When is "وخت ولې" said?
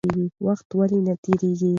0.45-0.99